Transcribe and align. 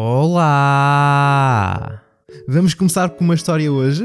Olá! 0.00 2.00
Vamos 2.46 2.72
começar 2.72 3.10
com 3.10 3.24
uma 3.24 3.34
história 3.34 3.72
hoje? 3.72 4.04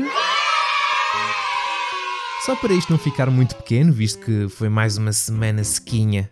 Só 2.44 2.56
para 2.56 2.74
isto 2.74 2.92
não 2.92 2.98
ficar 2.98 3.30
muito 3.30 3.56
pequeno, 3.56 3.94
visto 3.94 4.26
que 4.26 4.50
foi 4.50 4.70
mais 4.70 4.98
uma 4.98 5.14
semana 5.14 5.64
sequinha. 5.64 6.32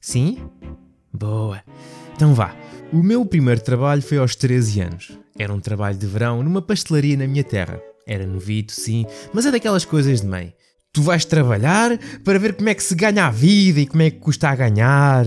Sim? 0.00 0.48
Boa! 1.12 1.60
Então 2.14 2.34
vá. 2.34 2.54
O 2.92 3.02
meu 3.02 3.26
primeiro 3.26 3.60
trabalho 3.60 4.00
foi 4.00 4.18
aos 4.18 4.36
13 4.36 4.80
anos. 4.80 5.18
Era 5.36 5.52
um 5.52 5.58
trabalho 5.58 5.98
de 5.98 6.06
verão 6.06 6.44
numa 6.44 6.62
pastelaria 6.62 7.16
na 7.16 7.26
minha 7.26 7.42
terra. 7.42 7.82
Era 8.06 8.24
novito, 8.24 8.70
sim, 8.70 9.06
mas 9.34 9.44
é 9.44 9.50
daquelas 9.50 9.84
coisas 9.84 10.20
de 10.20 10.26
mãe. 10.28 10.54
Tu 10.92 11.02
vais 11.02 11.24
trabalhar 11.24 11.98
para 12.24 12.38
ver 12.38 12.54
como 12.54 12.68
é 12.68 12.76
que 12.76 12.82
se 12.84 12.94
ganha 12.94 13.26
a 13.26 13.30
vida 13.30 13.80
e 13.80 13.88
como 13.88 14.02
é 14.02 14.10
que 14.10 14.20
custa 14.20 14.50
a 14.50 14.54
ganhar. 14.54 15.26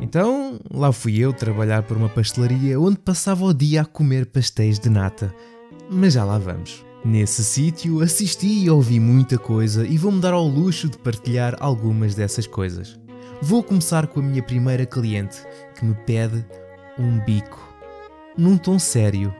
Então 0.00 0.58
lá 0.72 0.92
fui 0.92 1.18
eu 1.18 1.32
trabalhar 1.32 1.82
por 1.82 1.96
uma 1.96 2.08
pastelaria 2.08 2.78
onde 2.78 2.98
passava 2.98 3.44
o 3.44 3.54
dia 3.54 3.82
a 3.82 3.84
comer 3.84 4.26
pastéis 4.26 4.78
de 4.78 4.88
nata. 4.88 5.34
Mas 5.90 6.14
já 6.14 6.24
lá 6.24 6.38
vamos. 6.38 6.84
Nesse 7.04 7.44
sítio 7.44 8.00
assisti 8.00 8.64
e 8.64 8.70
ouvi 8.70 8.98
muita 8.98 9.38
coisa 9.38 9.86
e 9.86 9.98
vou-me 9.98 10.20
dar 10.20 10.32
ao 10.32 10.46
luxo 10.46 10.88
de 10.88 10.98
partilhar 10.98 11.56
algumas 11.60 12.14
dessas 12.14 12.46
coisas. 12.46 12.98
Vou 13.42 13.62
começar 13.62 14.06
com 14.06 14.20
a 14.20 14.22
minha 14.22 14.42
primeira 14.42 14.86
cliente, 14.86 15.36
que 15.78 15.84
me 15.84 15.94
pede 16.06 16.44
um 16.98 17.22
bico. 17.24 17.60
Num 18.38 18.56
tom 18.56 18.78
sério. 18.78 19.34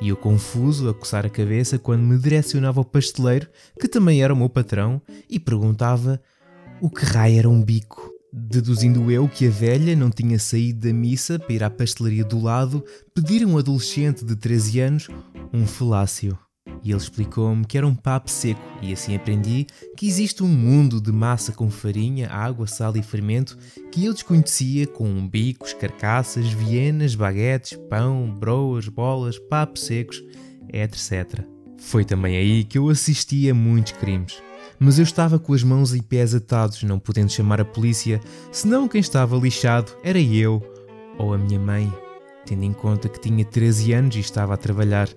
E 0.00 0.08
eu 0.08 0.16
confuso 0.16 0.88
a 0.88 0.94
coçar 0.94 1.26
a 1.26 1.30
cabeça 1.30 1.78
quando 1.78 2.02
me 2.02 2.16
direcionava 2.16 2.80
ao 2.80 2.84
pasteleiro, 2.84 3.48
que 3.80 3.88
também 3.88 4.22
era 4.22 4.32
o 4.32 4.36
meu 4.36 4.48
patrão, 4.48 5.02
e 5.28 5.40
perguntava 5.40 6.20
o 6.80 6.88
que 6.88 7.04
raio 7.04 7.38
era 7.38 7.48
um 7.48 7.62
bico 7.62 8.13
deduzindo 8.36 9.12
eu 9.12 9.28
que 9.28 9.46
a 9.46 9.50
velha 9.50 9.94
não 9.94 10.10
tinha 10.10 10.40
saído 10.40 10.88
da 10.88 10.92
missa 10.92 11.38
para 11.38 11.54
ir 11.54 11.62
à 11.62 11.70
pastelaria 11.70 12.24
do 12.24 12.40
lado 12.40 12.84
pedir 13.14 13.44
a 13.44 13.46
um 13.46 13.56
adolescente 13.56 14.24
de 14.24 14.34
13 14.34 14.80
anos 14.80 15.08
um 15.52 15.64
falácio. 15.64 16.36
E 16.82 16.90
ele 16.90 16.98
explicou-me 16.98 17.64
que 17.64 17.78
era 17.78 17.86
um 17.86 17.94
papo 17.94 18.28
seco, 18.28 18.60
e 18.82 18.92
assim 18.92 19.14
aprendi 19.14 19.66
que 19.96 20.06
existe 20.06 20.42
um 20.42 20.48
mundo 20.48 21.00
de 21.00 21.12
massa 21.12 21.52
com 21.52 21.70
farinha, 21.70 22.28
água, 22.28 22.66
sal 22.66 22.96
e 22.96 23.02
fermento 23.02 23.56
que 23.92 24.04
eu 24.04 24.12
desconhecia 24.12 24.86
com 24.86 25.26
bicos, 25.28 25.72
carcaças, 25.72 26.46
vienas, 26.48 27.14
baguetes, 27.14 27.78
pão, 27.88 28.34
broas, 28.38 28.88
bolas, 28.88 29.38
papos 29.38 29.84
secos, 29.84 30.22
etc. 30.72 31.44
Foi 31.78 32.04
também 32.04 32.36
aí 32.36 32.64
que 32.64 32.78
eu 32.78 32.88
assisti 32.88 33.48
a 33.48 33.54
muitos 33.54 33.92
crimes 33.92 34.42
mas 34.78 34.98
eu 34.98 35.02
estava 35.02 35.38
com 35.38 35.52
as 35.52 35.62
mãos 35.62 35.94
e 35.94 36.02
pés 36.02 36.34
atados, 36.34 36.82
não 36.82 36.98
podendo 36.98 37.30
chamar 37.30 37.60
a 37.60 37.64
polícia, 37.64 38.20
senão 38.50 38.88
quem 38.88 39.00
estava 39.00 39.36
lixado 39.36 39.92
era 40.02 40.20
eu 40.20 40.62
ou 41.18 41.32
a 41.32 41.38
minha 41.38 41.58
mãe, 41.58 41.92
tendo 42.44 42.64
em 42.64 42.72
conta 42.72 43.08
que 43.08 43.20
tinha 43.20 43.44
13 43.44 43.92
anos 43.92 44.16
e 44.16 44.20
estava 44.20 44.54
a 44.54 44.58
trabalhar. 44.58 45.08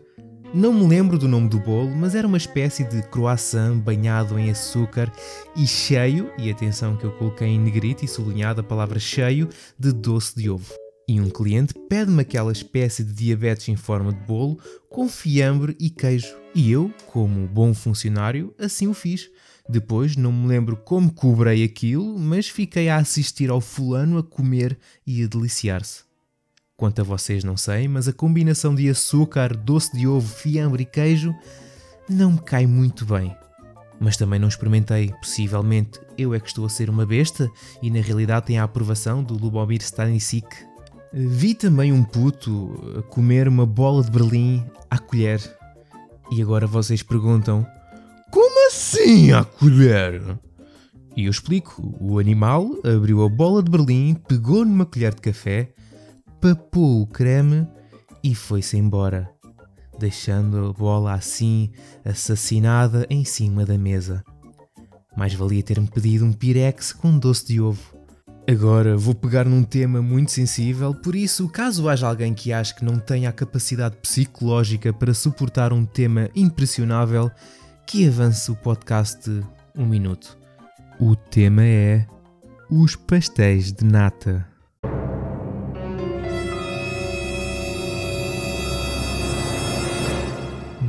Não 0.53 0.71
me 0.71 0.87
lembro 0.87 1.17
do 1.17 1.27
nome 1.27 1.49
do 1.49 1.59
bolo, 1.59 1.93
mas 1.93 2.15
era 2.15 2.25
uma 2.25 2.37
espécie 2.37 2.85
de 2.85 3.01
croissant 3.03 3.75
banhado 3.77 4.39
em 4.39 4.49
açúcar 4.49 5.11
e 5.55 5.67
cheio, 5.67 6.31
e 6.37 6.49
atenção 6.49 6.95
que 6.95 7.03
eu 7.03 7.11
coloquei 7.11 7.49
em 7.49 7.59
negrito 7.59 8.05
e 8.05 8.07
sublinhado 8.07 8.61
a 8.61 8.63
palavra 8.63 8.97
cheio, 8.97 9.49
de 9.77 9.91
doce 9.91 10.35
de 10.35 10.49
ovo. 10.49 10.86
E 11.07 11.21
um 11.21 11.29
cliente 11.29 11.73
pede-me 11.87 12.21
aquela 12.21 12.51
espécie 12.51 13.01
de 13.01 13.13
diabetes 13.13 13.69
em 13.69 13.77
forma 13.77 14.11
de 14.11 14.19
bolo 14.25 14.59
com 14.89 15.07
fiambre 15.07 15.75
e 15.79 15.89
queijo. 15.89 16.35
E 16.53 16.69
eu, 16.69 16.91
como 17.07 17.47
bom 17.47 17.73
funcionário, 17.73 18.53
assim 18.59 18.87
o 18.87 18.93
fiz. 18.93 19.29
Depois 19.69 20.17
não 20.17 20.33
me 20.33 20.47
lembro 20.47 20.75
como 20.75 21.13
cobrei 21.13 21.63
aquilo, 21.63 22.19
mas 22.19 22.49
fiquei 22.49 22.89
a 22.89 22.97
assistir 22.97 23.49
ao 23.49 23.61
fulano 23.61 24.17
a 24.17 24.23
comer 24.23 24.77
e 25.05 25.23
a 25.23 25.27
deliciar-se. 25.27 26.03
Quanto 26.75 26.99
a 26.99 27.03
vocês 27.03 27.43
não 27.43 27.55
sei, 27.57 27.87
mas 27.87 28.07
a 28.07 28.13
combinação 28.13 28.75
de 28.75 28.89
açúcar, 28.89 29.55
doce 29.55 29.95
de 29.97 30.07
ovo, 30.07 30.27
fiambre 30.27 30.83
e 30.83 30.85
queijo 30.85 31.33
não 32.09 32.33
me 32.33 32.39
cai 32.39 32.67
muito 32.67 33.05
bem. 33.05 33.35
Mas 33.99 34.15
também 34.15 34.39
não 34.39 34.47
experimentei, 34.47 35.11
possivelmente 35.21 35.99
eu 36.17 36.33
é 36.33 36.39
que 36.39 36.47
estou 36.47 36.65
a 36.65 36.69
ser 36.69 36.89
uma 36.89 37.05
besta 37.05 37.49
e 37.81 37.89
na 37.89 37.99
realidade 37.99 38.45
tem 38.45 38.59
a 38.59 38.63
aprovação 38.63 39.23
do 39.23 39.35
Lubomir 39.35 39.81
Stanisic. 39.81 40.47
Vi 41.13 41.53
também 41.53 41.91
um 41.91 42.03
puto 42.03 43.03
comer 43.09 43.47
uma 43.47 43.65
bola 43.65 44.03
de 44.03 44.11
Berlim 44.11 44.65
à 44.89 44.97
colher. 44.97 45.41
E 46.31 46.41
agora 46.41 46.67
vocês 46.67 47.01
perguntam: 47.01 47.65
assim 48.67 49.31
à 49.31 49.43
colher? 49.43 50.21
E 51.15 51.25
eu 51.25 51.31
explico. 51.31 51.95
O 51.99 52.19
animal 52.19 52.69
abriu 52.83 53.23
a 53.23 53.29
bola 53.29 53.63
de 53.63 53.71
Berlim, 53.71 54.13
pegou 54.13 54.63
numa 54.63 54.85
colher 54.85 55.15
de 55.15 55.21
café, 55.21 55.73
papou 56.39 57.01
o 57.01 57.07
creme 57.07 57.67
e 58.23 58.35
foi-se 58.35 58.77
embora, 58.77 59.29
deixando 59.97 60.67
a 60.67 60.73
bola 60.73 61.13
assim, 61.13 61.71
assassinada 62.05 63.07
em 63.09 63.25
cima 63.25 63.65
da 63.65 63.77
mesa. 63.77 64.23
Mais 65.15 65.33
valia 65.33 65.63
ter-me 65.63 65.87
pedido 65.87 66.25
um 66.25 66.33
pirex 66.33 66.93
com 66.93 67.17
doce 67.17 67.47
de 67.47 67.59
ovo. 67.59 67.96
Agora 68.49 68.95
vou 68.95 69.13
pegar 69.13 69.43
num 69.43 69.61
tema 69.61 70.01
muito 70.01 70.31
sensível, 70.31 70.93
por 70.93 71.17
isso, 71.17 71.49
caso 71.49 71.89
haja 71.89 72.07
alguém 72.07 72.33
que 72.33 72.53
ache 72.53 72.73
que 72.73 72.85
não 72.85 72.97
tenha 72.97 73.27
a 73.29 73.33
capacidade 73.33 73.97
psicológica 73.97 74.93
para 74.93 75.13
suportar 75.13 75.73
um 75.73 75.85
tema 75.85 76.29
impressionável, 76.33 77.29
que 77.85 78.07
avance 78.07 78.49
o 78.49 78.55
podcast 78.55 79.29
um 79.77 79.85
minuto. 79.85 80.37
O 80.97 81.13
tema 81.13 81.61
é 81.61 82.07
os 82.71 82.95
pastéis 82.95 83.73
de 83.73 83.83
nata. 83.83 84.47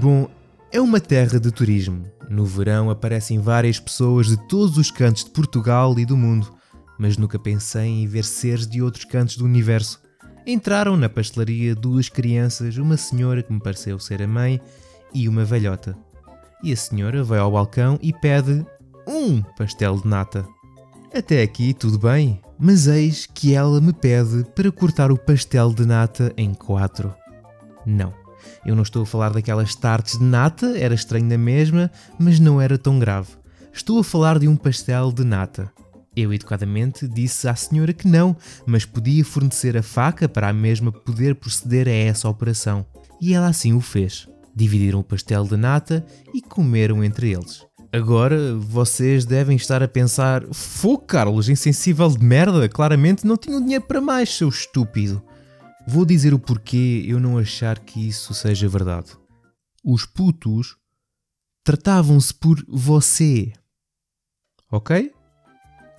Bom, 0.00 0.30
é 0.70 0.80
uma 0.80 1.00
terra 1.00 1.40
de 1.40 1.50
turismo. 1.50 2.04
No 2.30 2.46
verão 2.46 2.88
aparecem 2.88 3.40
várias 3.40 3.80
pessoas 3.80 4.28
de 4.28 4.36
todos 4.46 4.78
os 4.78 4.92
cantos 4.92 5.24
de 5.24 5.30
Portugal 5.30 5.98
e 5.98 6.06
do 6.06 6.16
mundo, 6.16 6.56
mas 6.98 7.16
nunca 7.16 7.38
pensei 7.38 7.86
em 8.02 8.06
ver 8.06 8.24
seres 8.24 8.66
de 8.66 8.82
outros 8.82 9.04
cantos 9.04 9.36
do 9.36 9.44
universo. 9.44 10.00
Entraram 10.46 10.96
na 10.96 11.08
pastelaria 11.08 11.74
duas 11.74 12.08
crianças, 12.08 12.76
uma 12.76 12.96
senhora 12.96 13.42
que 13.42 13.52
me 13.52 13.60
pareceu 13.60 13.98
ser 13.98 14.22
a 14.22 14.26
mãe 14.26 14.60
e 15.14 15.28
uma 15.28 15.44
velhota 15.44 15.96
e 16.62 16.72
a 16.72 16.76
senhora 16.76 17.22
vai 17.22 17.38
ao 17.38 17.52
balcão 17.52 17.98
e 18.02 18.12
pede 18.12 18.64
um 19.06 19.42
pastel 19.56 19.96
de 19.96 20.06
nata. 20.06 20.46
Até 21.14 21.42
aqui 21.42 21.72
tudo 21.72 21.98
bem, 21.98 22.40
mas 22.58 22.86
eis 22.86 23.26
que 23.26 23.54
ela 23.54 23.80
me 23.80 23.92
pede 23.92 24.44
para 24.54 24.70
cortar 24.70 25.10
o 25.10 25.16
pastel 25.16 25.72
de 25.72 25.86
nata 25.86 26.32
em 26.36 26.52
quatro. 26.52 27.14
Não, 27.86 28.12
eu 28.66 28.74
não 28.74 28.82
estou 28.82 29.02
a 29.02 29.06
falar 29.06 29.30
daquelas 29.30 29.74
tartes 29.74 30.18
de 30.18 30.24
nata, 30.24 30.76
era 30.76 30.94
estranho 30.94 31.24
na 31.24 31.38
mesma, 31.38 31.90
mas 32.18 32.38
não 32.38 32.60
era 32.60 32.76
tão 32.76 32.98
grave. 32.98 33.30
Estou 33.72 34.00
a 34.00 34.04
falar 34.04 34.38
de 34.38 34.48
um 34.48 34.56
pastel 34.56 35.10
de 35.12 35.24
nata. 35.24 35.72
Eu 36.20 36.32
educadamente 36.32 37.06
disse 37.06 37.46
à 37.46 37.54
senhora 37.54 37.92
que 37.92 38.08
não, 38.08 38.36
mas 38.66 38.84
podia 38.84 39.24
fornecer 39.24 39.76
a 39.76 39.82
faca 39.84 40.28
para 40.28 40.48
a 40.48 40.52
mesma 40.52 40.90
poder 40.90 41.36
proceder 41.36 41.86
a 41.86 41.92
essa 41.92 42.28
operação. 42.28 42.84
E 43.20 43.32
ela 43.34 43.46
assim 43.46 43.72
o 43.72 43.80
fez 43.80 44.26
dividiram 44.58 44.98
o 44.98 45.04
pastel 45.04 45.44
de 45.44 45.56
nata 45.56 46.04
e 46.34 46.42
comeram 46.42 47.04
entre 47.04 47.30
eles. 47.30 47.64
Agora 47.92 48.56
vocês 48.56 49.24
devem 49.24 49.56
estar 49.56 49.80
a 49.80 49.86
pensar: 49.86 50.44
Fô, 50.52 50.98
Carlos, 50.98 51.48
insensível 51.48 52.08
de 52.08 52.18
merda, 52.18 52.68
claramente 52.68 53.24
não 53.24 53.36
tinham 53.36 53.62
dinheiro 53.62 53.84
para 53.84 54.00
mais, 54.00 54.36
seu 54.36 54.48
estúpido. 54.48 55.22
Vou 55.86 56.04
dizer 56.04 56.34
o 56.34 56.38
porquê 56.38 57.04
eu 57.06 57.20
não 57.20 57.38
achar 57.38 57.78
que 57.78 58.08
isso 58.08 58.34
seja 58.34 58.68
verdade. 58.68 59.12
Os 59.84 60.04
putos 60.04 60.76
tratavam-se 61.64 62.34
por 62.34 62.62
você. 62.68 63.52
Ok? 64.70 65.12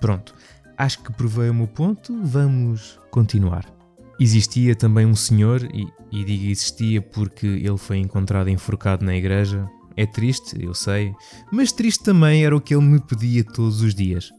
Pronto, 0.00 0.34
acho 0.76 1.02
que 1.02 1.12
provei 1.12 1.50
o 1.50 1.54
meu 1.54 1.66
ponto, 1.66 2.18
vamos 2.22 2.98
continuar. 3.10 3.66
Existia 4.18 4.74
também 4.74 5.06
um 5.06 5.16
senhor, 5.16 5.62
e, 5.74 5.86
e 6.10 6.24
digo 6.24 6.44
existia 6.50 7.00
porque 7.00 7.46
ele 7.46 7.78
foi 7.78 7.98
encontrado 7.98 8.50
enforcado 8.50 9.04
na 9.04 9.14
igreja. 9.14 9.68
É 9.96 10.06
triste, 10.06 10.62
eu 10.62 10.74
sei, 10.74 11.14
mas 11.52 11.72
triste 11.72 12.04
também 12.04 12.44
era 12.44 12.56
o 12.56 12.60
que 12.60 12.74
ele 12.74 12.84
me 12.84 13.00
pedia 13.00 13.44
todos 13.44 13.82
os 13.82 13.94
dias: 13.94 14.30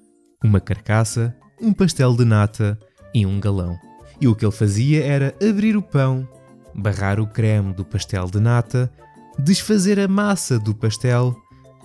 uma 0.43 0.59
carcaça, 0.59 1.35
um 1.61 1.73
pastel 1.73 2.15
de 2.15 2.25
nata 2.25 2.79
e 3.13 3.25
um 3.25 3.39
galão. 3.39 3.77
E 4.19 4.27
o 4.27 4.35
que 4.35 4.45
ele 4.45 4.51
fazia 4.51 5.03
era 5.03 5.35
abrir 5.41 5.75
o 5.75 5.81
pão, 5.81 6.27
barrar 6.73 7.19
o 7.19 7.27
creme 7.27 7.73
do 7.73 7.83
pastel 7.83 8.25
de 8.25 8.39
nata, 8.39 8.91
desfazer 9.37 9.99
a 9.99 10.07
massa 10.07 10.59
do 10.59 10.73
pastel, 10.73 11.35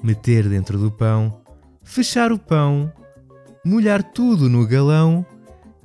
meter 0.03 0.49
dentro 0.49 0.79
do 0.79 0.91
pão, 0.91 1.41
fechar 1.83 2.31
o 2.31 2.39
pão, 2.39 2.93
molhar 3.67 4.01
tudo 4.01 4.49
no 4.49 4.65
galão 4.65 5.27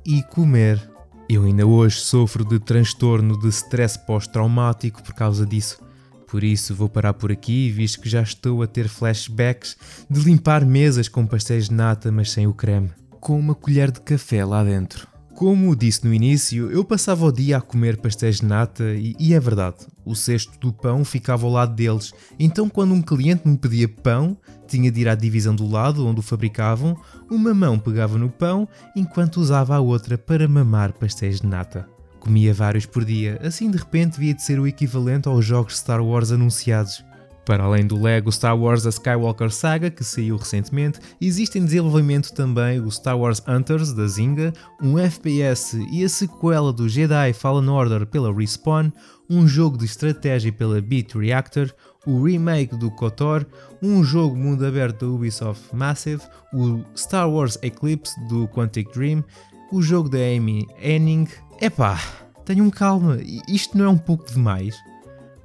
e 0.06 0.22
comer. 0.22 0.80
Eu 1.28 1.42
ainda 1.42 1.66
hoje 1.66 1.96
sofro 1.96 2.44
de 2.44 2.60
transtorno 2.60 3.36
de 3.36 3.48
stress 3.48 3.98
pós-traumático 3.98 5.02
por 5.02 5.12
causa 5.14 5.44
disso. 5.44 5.80
Por 6.28 6.44
isso 6.44 6.76
vou 6.76 6.88
parar 6.88 7.12
por 7.12 7.32
aqui, 7.32 7.70
visto 7.70 8.00
que 8.00 8.08
já 8.08 8.22
estou 8.22 8.62
a 8.62 8.68
ter 8.68 8.88
flashbacks 8.88 9.76
de 10.08 10.20
limpar 10.20 10.64
mesas 10.64 11.08
com 11.08 11.26
pastéis 11.26 11.68
de 11.68 11.74
nata, 11.74 12.12
mas 12.12 12.30
sem 12.30 12.46
o 12.46 12.54
creme, 12.54 12.90
com 13.20 13.36
uma 13.36 13.54
colher 13.54 13.90
de 13.90 14.00
café 14.00 14.44
lá 14.44 14.62
dentro. 14.62 15.11
Como 15.34 15.74
disse 15.74 16.06
no 16.06 16.12
início, 16.12 16.70
eu 16.70 16.84
passava 16.84 17.24
o 17.24 17.32
dia 17.32 17.56
a 17.56 17.60
comer 17.60 17.96
pastéis 17.96 18.36
de 18.36 18.44
nata 18.46 18.94
e, 18.94 19.16
e, 19.18 19.34
é 19.34 19.40
verdade, 19.40 19.86
o 20.04 20.14
cesto 20.14 20.58
do 20.60 20.72
pão 20.72 21.04
ficava 21.04 21.46
ao 21.46 21.52
lado 21.52 21.74
deles. 21.74 22.12
Então, 22.38 22.68
quando 22.68 22.92
um 22.94 23.02
cliente 23.02 23.48
me 23.48 23.56
pedia 23.56 23.88
pão, 23.88 24.36
tinha 24.68 24.90
de 24.90 25.00
ir 25.00 25.08
à 25.08 25.14
divisão 25.14 25.54
do 25.54 25.68
lado 25.68 26.06
onde 26.06 26.20
o 26.20 26.22
fabricavam, 26.22 26.96
uma 27.30 27.52
mão 27.54 27.78
pegava 27.78 28.18
no 28.18 28.28
pão 28.28 28.68
enquanto 28.94 29.38
usava 29.38 29.74
a 29.74 29.80
outra 29.80 30.16
para 30.16 30.46
mamar 30.46 30.92
pastéis 30.92 31.40
de 31.40 31.46
nata. 31.46 31.88
Comia 32.20 32.54
vários 32.54 32.86
por 32.86 33.04
dia, 33.04 33.40
assim 33.42 33.70
de 33.70 33.78
repente 33.78 34.20
via 34.20 34.34
de 34.34 34.42
ser 34.42 34.60
o 34.60 34.66
equivalente 34.66 35.28
aos 35.28 35.44
jogos 35.44 35.78
Star 35.78 36.00
Wars 36.04 36.30
anunciados. 36.30 37.04
Para 37.44 37.64
além 37.64 37.86
do 37.86 38.00
Lego 38.00 38.30
Star 38.30 38.56
Wars 38.56 38.86
A 38.86 38.90
Skywalker 38.90 39.50
Saga, 39.50 39.90
que 39.90 40.04
saiu 40.04 40.36
recentemente, 40.36 41.00
existe 41.20 41.58
em 41.58 41.64
desenvolvimento 41.64 42.32
também 42.32 42.80
o 42.80 42.90
Star 42.90 43.18
Wars 43.18 43.42
Hunters 43.46 43.92
da 43.92 44.06
Zynga, 44.06 44.52
um 44.80 44.96
FPS 44.96 45.76
e 45.90 46.04
a 46.04 46.08
sequela 46.08 46.72
do 46.72 46.88
Jedi 46.88 47.32
Fallen 47.32 47.68
Order 47.68 48.06
pela 48.06 48.32
Respawn, 48.32 48.92
um 49.28 49.48
jogo 49.48 49.76
de 49.76 49.86
estratégia 49.86 50.52
pela 50.52 50.80
Beat 50.80 51.14
Reactor, 51.14 51.72
o 52.06 52.22
remake 52.22 52.76
do 52.76 52.90
KOTOR, 52.90 53.44
um 53.82 54.04
jogo 54.04 54.36
mundo 54.36 54.64
aberto 54.64 55.06
da 55.06 55.12
Ubisoft 55.12 55.74
Massive, 55.74 56.22
o 56.52 56.82
Star 56.96 57.28
Wars 57.28 57.58
Eclipse 57.62 58.14
do 58.28 58.46
Quantic 58.48 58.92
Dream, 58.92 59.24
o 59.72 59.82
jogo 59.82 60.08
da 60.08 60.18
Amy 60.18 60.66
Henning. 60.80 61.26
Epá, 61.60 61.98
tenham 62.44 62.70
calma, 62.70 63.18
isto 63.48 63.76
não 63.76 63.86
é 63.86 63.88
um 63.88 63.98
pouco 63.98 64.30
demais? 64.32 64.76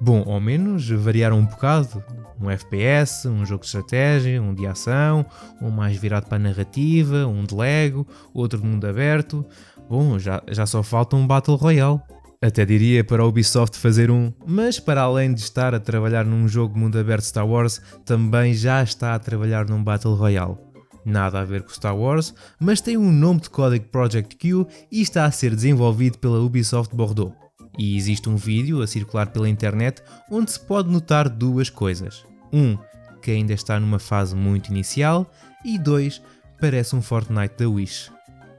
Bom, 0.00 0.22
ao 0.26 0.40
menos 0.40 0.88
variaram 0.90 1.38
um 1.38 1.44
bocado. 1.44 2.02
Um 2.40 2.48
FPS, 2.48 3.26
um 3.26 3.44
jogo 3.44 3.62
de 3.62 3.66
estratégia, 3.66 4.40
um 4.40 4.54
de 4.54 4.64
ação, 4.64 5.26
um 5.60 5.70
mais 5.70 5.96
virado 5.96 6.26
para 6.26 6.36
a 6.36 6.38
narrativa, 6.38 7.26
um 7.26 7.44
de 7.44 7.54
Lego, 7.54 8.06
outro 8.32 8.60
de 8.60 8.66
mundo 8.66 8.86
aberto. 8.86 9.44
Bom, 9.90 10.18
já, 10.18 10.40
já 10.48 10.64
só 10.64 10.82
falta 10.82 11.16
um 11.16 11.26
Battle 11.26 11.56
Royale. 11.56 12.00
Até 12.40 12.64
diria 12.64 13.02
para 13.02 13.24
a 13.24 13.26
Ubisoft 13.26 13.76
fazer 13.76 14.12
um, 14.12 14.32
mas 14.46 14.78
para 14.78 15.02
além 15.02 15.34
de 15.34 15.40
estar 15.40 15.74
a 15.74 15.80
trabalhar 15.80 16.24
num 16.24 16.46
jogo 16.46 16.78
mundo 16.78 16.96
aberto 16.96 17.24
Star 17.24 17.44
Wars, 17.44 17.82
também 18.04 18.54
já 18.54 18.80
está 18.80 19.16
a 19.16 19.18
trabalhar 19.18 19.68
num 19.68 19.82
Battle 19.82 20.14
Royale. 20.14 20.56
Nada 21.04 21.40
a 21.40 21.44
ver 21.44 21.62
com 21.62 21.70
Star 21.70 21.96
Wars, 21.96 22.32
mas 22.60 22.80
tem 22.80 22.96
um 22.96 23.10
nome 23.10 23.40
de 23.40 23.50
código 23.50 23.86
Project 23.86 24.36
Q 24.36 24.64
e 24.92 25.00
está 25.00 25.24
a 25.24 25.32
ser 25.32 25.56
desenvolvido 25.56 26.18
pela 26.18 26.38
Ubisoft 26.38 26.94
Bordeaux. 26.94 27.47
E 27.78 27.96
existe 27.96 28.28
um 28.28 28.36
vídeo 28.36 28.82
a 28.82 28.86
circular 28.86 29.28
pela 29.28 29.48
internet 29.48 30.02
onde 30.30 30.50
se 30.50 30.60
pode 30.60 30.90
notar 30.90 31.28
duas 31.28 31.70
coisas. 31.70 32.24
Um, 32.52 32.76
que 33.22 33.30
ainda 33.30 33.52
está 33.52 33.78
numa 33.78 33.98
fase 33.98 34.34
muito 34.34 34.70
inicial, 34.70 35.30
e 35.64 35.78
dois, 35.78 36.20
parece 36.60 36.96
um 36.96 37.02
Fortnite 37.02 37.54
da 37.56 37.68
Wish. 37.68 38.10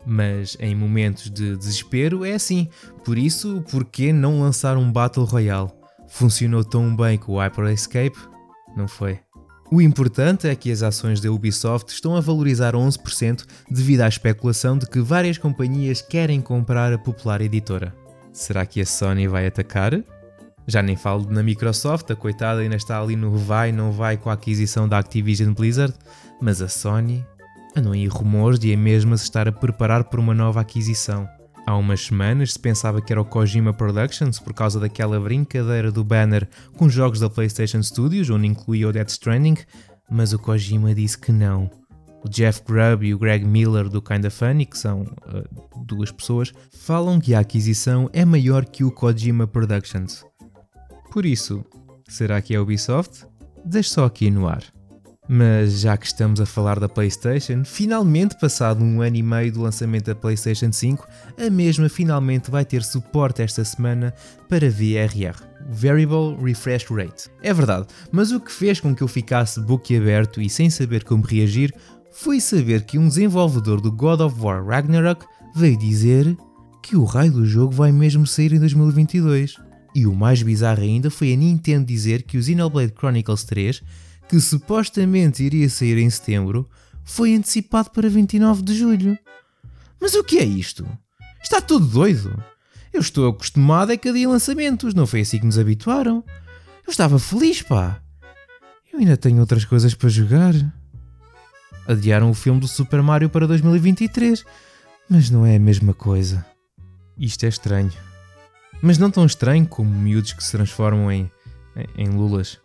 Mas 0.05 0.55
em 0.59 0.73
momentos 0.73 1.29
de 1.29 1.57
desespero 1.57 2.23
é 2.23 2.33
assim, 2.33 2.69
por 3.03 3.17
isso, 3.17 3.63
por 3.69 3.83
que 3.83 4.13
não 4.13 4.41
lançar 4.41 4.77
um 4.77 4.91
Battle 4.91 5.25
Royale? 5.25 5.71
Funcionou 6.07 6.63
tão 6.63 6.95
bem 6.95 7.17
com 7.17 7.33
o 7.33 7.39
Hyper 7.39 7.65
Escape? 7.65 8.17
Não 8.75 8.87
foi. 8.87 9.19
O 9.71 9.79
importante 9.79 10.47
é 10.47 10.55
que 10.55 10.71
as 10.71 10.81
ações 10.81 11.21
da 11.21 11.31
Ubisoft 11.31 11.93
estão 11.93 12.15
a 12.15 12.21
valorizar 12.21 12.73
11% 12.73 13.45
devido 13.69 14.01
à 14.01 14.07
especulação 14.07 14.77
de 14.77 14.87
que 14.87 14.99
várias 14.99 15.37
companhias 15.37 16.01
querem 16.01 16.41
comprar 16.41 16.91
a 16.91 16.97
popular 16.97 17.39
editora. 17.39 17.95
Será 18.39 18.65
que 18.65 18.79
a 18.79 18.85
Sony 18.85 19.27
vai 19.27 19.45
atacar? 19.47 20.01
Já 20.65 20.81
nem 20.81 20.95
falo 20.95 21.29
na 21.29 21.43
Microsoft, 21.43 22.09
a 22.09 22.15
coitada 22.15 22.61
ainda 22.61 22.77
está 22.77 22.97
ali 22.97 23.13
no 23.13 23.35
vai 23.35 23.69
não 23.69 23.91
vai 23.91 24.15
com 24.15 24.29
a 24.29 24.33
aquisição 24.33 24.87
da 24.87 24.97
Activision 24.97 25.53
Blizzard, 25.53 25.93
mas 26.41 26.61
a 26.61 26.69
Sony 26.69 27.25
andam 27.75 27.91
aí 27.91 28.07
rumores 28.07 28.57
de 28.57 28.73
a 28.73 28.77
mesma 28.77 29.17
se 29.17 29.23
estar 29.23 29.49
a 29.49 29.51
preparar 29.51 30.05
para 30.05 30.21
uma 30.21 30.33
nova 30.33 30.61
aquisição. 30.61 31.27
Há 31.67 31.75
umas 31.75 32.05
semanas 32.05 32.53
se 32.53 32.59
pensava 32.59 33.01
que 33.01 33.11
era 33.11 33.21
o 33.21 33.25
Kojima 33.25 33.73
Productions 33.73 34.39
por 34.39 34.53
causa 34.53 34.79
daquela 34.79 35.19
brincadeira 35.19 35.91
do 35.91 36.05
banner 36.05 36.47
com 36.77 36.87
jogos 36.87 37.19
da 37.19 37.29
PlayStation 37.29 37.83
Studios, 37.83 38.29
onde 38.29 38.47
incluía 38.47 38.87
o 38.87 38.93
Death 38.93 39.09
Stranding, 39.09 39.57
mas 40.09 40.31
o 40.31 40.39
Kojima 40.39 40.95
disse 40.95 41.17
que 41.17 41.33
não 41.33 41.69
o 42.23 42.29
Jeff 42.29 42.61
Grubb 42.65 43.05
e 43.05 43.13
o 43.13 43.19
Greg 43.19 43.45
Miller 43.45 43.89
do 43.89 44.01
Kinda 44.01 44.29
Funny, 44.29 44.65
que 44.65 44.77
são 44.77 45.01
uh, 45.01 45.85
duas 45.85 46.11
pessoas, 46.11 46.51
falam 46.71 47.19
que 47.19 47.33
a 47.33 47.39
aquisição 47.39 48.09
é 48.13 48.25
maior 48.25 48.65
que 48.65 48.83
o 48.83 48.91
Kojima 48.91 49.47
Productions. 49.47 50.25
Por 51.11 51.25
isso, 51.25 51.65
será 52.07 52.41
que 52.41 52.53
é 52.53 52.59
Ubisoft? 52.59 53.25
Deixe 53.65 53.89
só 53.89 54.05
aqui 54.05 54.29
no 54.29 54.47
ar. 54.47 54.63
Mas 55.31 55.81
já 55.81 55.95
que 55.95 56.07
estamos 56.07 56.41
a 56.41 56.45
falar 56.45 56.79
da 56.79 56.89
PlayStation, 56.89 57.63
finalmente 57.63 58.35
passado 58.39 58.83
um 58.83 58.99
ano 58.99 59.15
e 59.15 59.21
meio 59.21 59.51
do 59.51 59.61
lançamento 59.61 60.07
da 60.07 60.15
PlayStation 60.15 60.71
5, 60.71 61.07
a 61.37 61.51
mesma 61.51 61.87
finalmente 61.87 62.49
vai 62.49 62.65
ter 62.65 62.81
suporte 62.81 63.43
esta 63.43 63.63
semana 63.63 64.11
para 64.47 64.71
VRR, 64.71 65.35
Variable 65.69 66.35
Refresh 66.43 66.85
Rate. 66.89 67.29
É 67.43 67.53
verdade, 67.53 67.85
mas 68.11 68.31
o 68.31 68.39
que 68.39 68.51
fez 68.51 68.79
com 68.79 68.95
que 68.95 69.03
eu 69.03 69.07
ficasse 69.07 69.59
boquiaberto 69.59 70.41
e 70.41 70.49
sem 70.49 70.67
saber 70.67 71.03
como 71.03 71.23
reagir 71.23 71.75
foi 72.11 72.39
saber 72.39 72.85
que 72.85 72.97
um 72.97 73.07
desenvolvedor 73.07 73.81
do 73.81 73.91
God 73.91 74.21
of 74.21 74.39
War 74.39 74.65
Ragnarok 74.65 75.25
veio 75.55 75.77
dizer 75.77 76.37
que 76.81 76.95
o 76.95 77.03
raio 77.03 77.31
do 77.31 77.45
jogo 77.45 77.73
vai 77.73 77.91
mesmo 77.91 78.25
sair 78.25 78.53
em 78.53 78.59
2022. 78.59 79.55
E 79.95 80.05
o 80.05 80.13
mais 80.13 80.41
bizarro 80.41 80.81
ainda 80.81 81.09
foi 81.09 81.33
a 81.33 81.35
Nintendo 81.35 81.85
dizer 81.85 82.23
que 82.23 82.37
o 82.37 82.43
Xenoblade 82.43 82.93
Chronicles 82.97 83.43
3, 83.43 83.81
que 84.27 84.39
supostamente 84.39 85.43
iria 85.43 85.69
sair 85.69 85.97
em 85.97 86.09
setembro, 86.09 86.69
foi 87.03 87.35
antecipado 87.35 87.89
para 87.89 88.09
29 88.09 88.61
de 88.61 88.75
julho. 88.75 89.17
Mas 89.99 90.13
o 90.13 90.23
que 90.23 90.37
é 90.37 90.45
isto? 90.45 90.87
Está 91.41 91.59
tudo 91.59 91.85
doido? 91.85 92.41
Eu 92.93 93.01
estou 93.01 93.29
acostumado 93.29 93.91
a 93.91 93.97
que 93.97 94.09
havia 94.09 94.29
lançamentos, 94.29 94.93
não 94.93 95.05
foi 95.05 95.21
assim 95.21 95.39
que 95.39 95.45
nos 95.45 95.59
habituaram. 95.59 96.23
Eu 96.85 96.91
estava 96.91 97.19
feliz, 97.19 97.61
pá. 97.61 98.01
Eu 98.91 98.99
ainda 98.99 99.17
tenho 99.17 99.39
outras 99.39 99.65
coisas 99.65 99.93
para 99.93 100.09
jogar 100.09 100.53
adiaram 101.89 102.29
o 102.29 102.35
filme 102.35 102.59
do 102.59 102.67
Super 102.67 103.01
Mario 103.01 103.29
para 103.29 103.47
2023, 103.47 104.45
mas 105.09 105.31
não 105.31 105.43
é 105.45 105.55
a 105.55 105.59
mesma 105.59 105.93
coisa. 105.93 106.45
Isto 107.17 107.45
é 107.45 107.49
estranho. 107.49 107.91
Mas 108.79 108.99
não 108.99 109.09
tão 109.09 109.25
estranho 109.25 109.65
como 109.65 109.89
miúdos 109.89 110.33
que 110.33 110.43
se 110.43 110.51
transformam 110.51 111.11
em, 111.11 111.29
em, 111.75 112.05
em 112.05 112.09
lulas. 112.09 112.59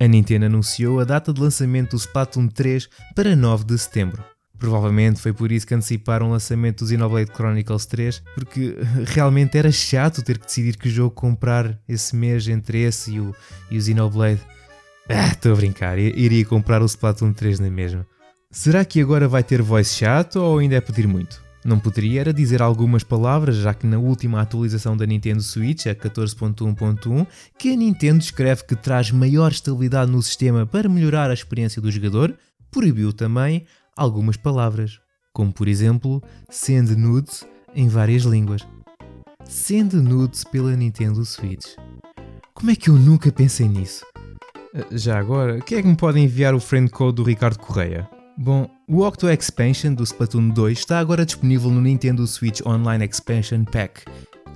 A 0.00 0.08
Nintendo 0.08 0.46
anunciou 0.46 0.98
a 0.98 1.04
data 1.04 1.32
de 1.32 1.40
lançamento 1.40 1.90
do 1.90 1.96
Splatoon 1.96 2.48
3 2.48 2.88
para 3.14 3.36
9 3.36 3.64
de 3.64 3.78
setembro. 3.78 4.24
Provavelmente 4.58 5.20
foi 5.20 5.32
por 5.32 5.52
isso 5.52 5.66
que 5.66 5.74
anteciparam 5.74 6.26
o 6.26 6.30
lançamento 6.30 6.84
do 6.84 6.90
Xenoblade 6.90 7.30
Chronicles 7.32 7.86
3, 7.86 8.22
porque 8.34 8.76
realmente 9.06 9.56
era 9.56 9.70
chato 9.70 10.22
ter 10.22 10.38
que 10.38 10.46
decidir 10.46 10.76
que 10.76 10.90
jogo 10.90 11.14
comprar 11.14 11.78
esse 11.88 12.16
mês 12.16 12.48
entre 12.48 12.82
esse 12.82 13.14
e 13.14 13.20
o, 13.20 13.34
e 13.70 13.78
o 13.78 13.80
Xenoblade. 13.80 14.40
Ah, 15.08 15.28
estou 15.28 15.52
a 15.52 15.56
brincar, 15.56 15.98
iria 15.98 16.44
comprar 16.44 16.82
o 16.82 16.86
Splatoon 16.86 17.32
3 17.32 17.60
na 17.60 17.70
mesma. 17.70 18.06
Será 18.54 18.84
que 18.84 19.00
agora 19.00 19.26
vai 19.26 19.42
ter 19.42 19.60
voice 19.60 19.96
chat 19.96 20.38
ou 20.38 20.60
ainda 20.60 20.76
é 20.76 20.80
pedir 20.80 21.08
muito? 21.08 21.42
Não 21.64 21.76
poderia 21.76 22.20
era 22.20 22.32
dizer 22.32 22.62
algumas 22.62 23.02
palavras, 23.02 23.56
já 23.56 23.74
que 23.74 23.84
na 23.84 23.98
última 23.98 24.40
atualização 24.40 24.96
da 24.96 25.04
Nintendo 25.04 25.42
Switch, 25.42 25.86
a 25.86 25.94
14.1.1, 25.94 27.26
que 27.58 27.72
a 27.72 27.76
Nintendo 27.76 28.22
escreve 28.22 28.62
que 28.62 28.76
traz 28.76 29.10
maior 29.10 29.50
estabilidade 29.50 30.08
no 30.08 30.22
sistema 30.22 30.64
para 30.64 30.88
melhorar 30.88 31.30
a 31.30 31.34
experiência 31.34 31.82
do 31.82 31.90
jogador, 31.90 32.38
proibiu 32.70 33.12
também 33.12 33.66
algumas 33.96 34.36
palavras, 34.36 35.00
como 35.32 35.52
por 35.52 35.66
exemplo 35.66 36.22
send 36.48 36.94
nudes 36.94 37.44
em 37.74 37.88
várias 37.88 38.22
línguas. 38.22 38.62
Send 39.44 39.94
nudes 39.94 40.44
pela 40.44 40.76
Nintendo 40.76 41.24
Switch. 41.24 41.74
Como 42.54 42.70
é 42.70 42.76
que 42.76 42.88
eu 42.88 42.94
nunca 42.94 43.32
pensei 43.32 43.66
nisso? 43.66 44.06
Já 44.92 45.18
agora, 45.18 45.60
quem 45.60 45.78
é 45.78 45.82
que 45.82 45.88
me 45.88 45.96
pode 45.96 46.20
enviar 46.20 46.54
o 46.54 46.60
friend 46.60 46.88
code 46.88 47.16
do 47.16 47.24
Ricardo 47.24 47.58
Correia? 47.58 48.13
Bom, 48.36 48.68
o 48.88 49.02
Octo 49.02 49.28
Expansion 49.28 49.94
do 49.94 50.02
Splatoon 50.02 50.48
2 50.48 50.78
está 50.78 50.98
agora 50.98 51.24
disponível 51.24 51.70
no 51.70 51.80
Nintendo 51.80 52.26
Switch 52.26 52.60
Online 52.66 53.04
Expansion 53.04 53.64
Pack 53.64 54.02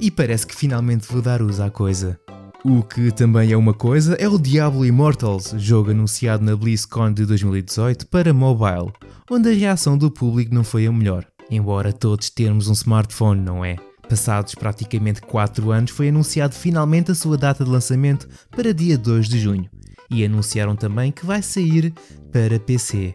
e 0.00 0.10
parece 0.10 0.46
que 0.46 0.56
finalmente 0.56 1.06
vou 1.06 1.22
dar 1.22 1.40
uso 1.40 1.62
à 1.62 1.70
coisa. 1.70 2.18
O 2.64 2.82
que 2.82 3.12
também 3.12 3.52
é 3.52 3.56
uma 3.56 3.72
coisa 3.72 4.14
é 4.14 4.28
o 4.28 4.36
Diablo 4.36 4.84
Immortals, 4.84 5.54
jogo 5.58 5.92
anunciado 5.92 6.44
na 6.44 6.56
BlizzCon 6.56 7.12
de 7.12 7.24
2018 7.24 8.08
para 8.08 8.34
mobile, 8.34 8.92
onde 9.30 9.48
a 9.48 9.54
reação 9.54 9.96
do 9.96 10.10
público 10.10 10.52
não 10.52 10.64
foi 10.64 10.86
a 10.86 10.92
melhor, 10.92 11.24
embora 11.48 11.92
todos 11.92 12.30
termos 12.30 12.66
um 12.66 12.72
smartphone, 12.72 13.40
não 13.40 13.64
é? 13.64 13.76
Passados 14.08 14.56
praticamente 14.56 15.22
4 15.22 15.70
anos, 15.70 15.92
foi 15.92 16.08
anunciado 16.08 16.54
finalmente 16.54 17.12
a 17.12 17.14
sua 17.14 17.36
data 17.36 17.64
de 17.64 17.70
lançamento 17.70 18.28
para 18.50 18.74
dia 18.74 18.98
2 18.98 19.28
de 19.28 19.38
junho, 19.38 19.70
e 20.10 20.24
anunciaram 20.24 20.74
também 20.74 21.12
que 21.12 21.24
vai 21.24 21.42
sair 21.42 21.94
para 22.32 22.58
PC 22.58 23.14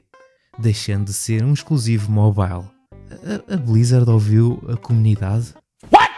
deixando 0.57 1.05
de 1.05 1.13
ser 1.13 1.43
um 1.43 1.53
exclusivo 1.53 2.11
mobile. 2.11 2.69
A, 3.49 3.53
a 3.53 3.57
Blizzard 3.57 4.09
ouviu 4.09 4.61
a 4.67 4.75
comunidade? 4.75 5.53
What? 5.91 6.11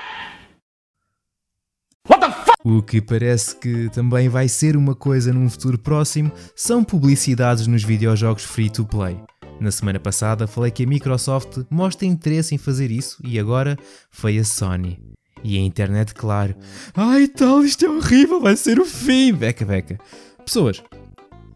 What 2.09 2.25
the 2.25 2.31
fuck? 2.31 2.55
O 2.63 2.81
que 2.81 3.01
parece 3.01 3.55
que 3.55 3.89
também 3.89 4.29
vai 4.29 4.47
ser 4.47 4.75
uma 4.75 4.95
coisa 4.95 5.33
num 5.33 5.49
futuro 5.49 5.77
próximo 5.77 6.31
são 6.55 6.83
publicidades 6.83 7.67
nos 7.67 7.83
videojogos 7.83 8.43
free 8.43 8.69
to 8.69 8.85
play. 8.85 9.19
Na 9.59 9.71
semana 9.71 9.99
passada 9.99 10.47
falei 10.47 10.71
que 10.71 10.83
a 10.83 10.87
Microsoft 10.87 11.59
mostra 11.69 12.05
interesse 12.05 12.53
em 12.53 12.57
fazer 12.57 12.91
isso 12.91 13.17
e 13.23 13.39
agora 13.39 13.77
foi 14.11 14.37
a 14.37 14.43
Sony. 14.43 14.99
E 15.43 15.57
a 15.57 15.61
internet, 15.61 16.13
claro. 16.13 16.55
Ai 16.95 17.27
tal, 17.27 17.63
isto 17.63 17.85
é 17.85 17.89
horrível, 17.89 18.41
vai 18.41 18.57
ser 18.57 18.79
o 18.79 18.85
fim. 18.85 19.31
Beca, 19.33 19.63
beca. 19.63 19.97
Pessoas, 20.43 20.83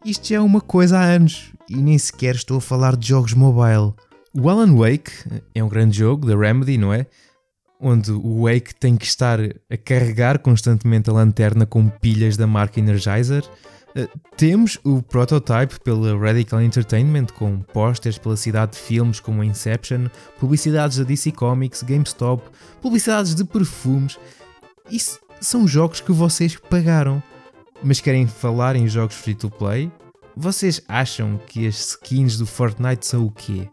isto 0.04 0.28
já 0.28 0.38
é 0.38 0.40
uma 0.40 0.62
coisa 0.62 0.98
há 0.98 1.04
anos 1.04 1.52
e 1.70 1.76
nem 1.76 1.98
sequer 1.98 2.36
estou 2.36 2.58
a 2.58 2.62
falar 2.62 2.96
de 2.96 3.08
jogos 3.08 3.34
mobile. 3.34 3.94
O 4.34 4.50
Alan 4.50 4.76
Wake 4.76 5.12
é 5.54 5.64
um 5.64 5.70
grande 5.70 5.98
jogo 5.98 6.28
da 6.28 6.38
Remedy, 6.38 6.78
não 6.78 6.94
é? 6.94 7.06
Onde 7.80 8.12
o 8.12 8.44
Wake 8.44 8.76
tem 8.76 8.96
que 8.96 9.06
estar 9.06 9.40
a 9.40 9.78
carregar 9.78 10.40
constantemente 10.40 11.10
a 11.10 11.14
lanterna 11.14 11.66
com 11.66 11.90
pilhas 11.90 12.38
da 12.38 12.46
marca 12.46 12.80
Energizer. 12.80 13.44
Uh, 13.98 14.08
temos 14.38 14.78
o 14.84 15.02
prototype 15.02 15.80
pela 15.84 16.18
Radical 16.18 16.62
Entertainment, 16.62 17.28
com 17.38 17.60
posters 17.62 18.18
pela 18.18 18.38
cidade 18.38 18.74
de 18.74 18.78
filmes 18.78 19.20
como 19.20 19.44
Inception, 19.44 20.08
publicidades 20.40 20.98
da 20.98 21.04
DC 21.04 21.32
Comics, 21.32 21.82
GameStop, 21.82 22.44
publicidades 22.82 23.34
de 23.34 23.44
perfumes. 23.44 24.20
Isso 24.92 25.20
são 25.42 25.68
jogos 25.68 26.02
que 26.02 26.12
vocês 26.12 26.56
pagaram. 26.56 27.24
Mas 27.82 28.02
querem 28.02 28.28
falar 28.28 28.76
em 28.76 28.88
jogos 28.90 29.16
free 29.16 29.34
to 29.34 29.50
play? 29.50 29.90
Vocês 30.36 30.82
acham 30.88 31.40
que 31.48 31.66
as 31.66 31.80
skins 31.92 32.38
do 32.38 32.46
Fortnite 32.46 33.06
são 33.06 33.26
o 33.26 33.32
quê? 33.32 33.70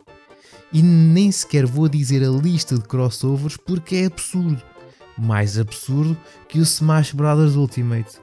E 0.73 0.81
nem 0.81 1.31
sequer 1.33 1.67
vou 1.67 1.89
dizer 1.89 2.23
a 2.25 2.31
lista 2.31 2.77
de 2.77 2.83
crossovers 2.83 3.57
porque 3.57 3.97
é 3.97 4.07
absurdo. 4.07 4.63
Mais 5.19 5.59
absurdo 5.59 6.17
que 6.49 6.61
o 6.61 6.63
Smash 6.63 7.13
Bros. 7.13 7.57
Ultimate. 7.57 8.21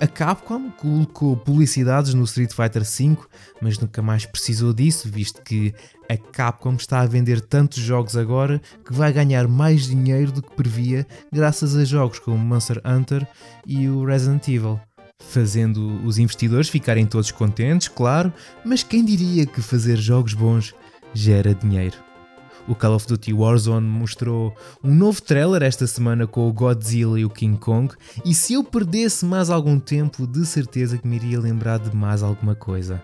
A 0.00 0.06
Capcom 0.06 0.70
colocou 0.70 1.36
publicidades 1.36 2.14
no 2.14 2.24
Street 2.24 2.52
Fighter 2.52 2.82
V, 2.82 3.16
mas 3.60 3.78
nunca 3.78 4.00
mais 4.00 4.24
precisou 4.24 4.72
disso, 4.72 5.08
visto 5.08 5.42
que 5.42 5.74
a 6.08 6.16
Capcom 6.16 6.74
está 6.74 7.00
a 7.00 7.06
vender 7.06 7.40
tantos 7.40 7.78
jogos 7.78 8.16
agora 8.16 8.60
que 8.84 8.92
vai 8.92 9.12
ganhar 9.12 9.48
mais 9.48 9.86
dinheiro 9.86 10.30
do 10.30 10.42
que 10.42 10.54
previa 10.54 11.06
graças 11.32 11.76
a 11.76 11.84
jogos 11.84 12.18
como 12.18 12.38
Monster 12.38 12.80
Hunter 12.84 13.26
e 13.66 13.88
o 13.88 14.04
Resident 14.04 14.46
Evil 14.46 14.80
fazendo 15.28 16.00
os 16.04 16.18
investidores 16.18 16.68
ficarem 16.68 17.06
todos 17.06 17.30
contentes, 17.30 17.88
claro, 17.88 18.32
mas 18.64 18.82
quem 18.82 19.04
diria 19.04 19.46
que 19.46 19.62
fazer 19.62 19.96
jogos 19.96 20.34
bons 20.34 20.74
gera 21.14 21.54
dinheiro? 21.54 21.96
O 22.68 22.74
Call 22.74 22.94
of 22.94 23.06
Duty 23.06 23.32
Warzone 23.32 23.86
mostrou 23.86 24.54
um 24.84 24.94
novo 24.94 25.20
trailer 25.20 25.62
esta 25.62 25.86
semana 25.86 26.26
com 26.26 26.48
o 26.48 26.52
Godzilla 26.52 27.18
e 27.18 27.24
o 27.24 27.30
King 27.30 27.58
Kong, 27.58 27.92
e 28.24 28.32
se 28.32 28.54
eu 28.54 28.62
perdesse 28.62 29.24
mais 29.24 29.50
algum 29.50 29.80
tempo, 29.80 30.26
de 30.26 30.46
certeza 30.46 30.96
que 30.96 31.06
me 31.06 31.16
iria 31.16 31.40
lembrar 31.40 31.78
de 31.78 31.94
mais 31.94 32.22
alguma 32.22 32.54
coisa. 32.54 33.02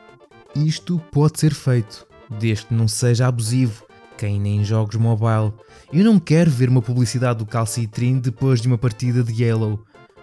Isto 0.55 1.01
pode 1.11 1.41
ser 1.41 1.53
feito, 1.53 2.07
desde 2.39 2.67
que 2.67 2.75
não 2.75 2.87
seja 2.87 3.27
abusivo, 3.27 3.85
quem 4.17 4.41
nem 4.41 4.65
jogos 4.65 4.97
mobile. 4.97 5.53
Eu 5.93 6.05
não 6.05 6.19
quero 6.19 6.51
ver 6.51 6.69
uma 6.69 6.83
publicidade 6.83 7.39
do 7.39 7.47
Calcitrin 7.47 8.19
depois 8.19 8.61
de 8.61 8.69
uma 8.69 8.79
partida 8.79 9.23
de 9.23 9.43
Yellow. 9.43 9.81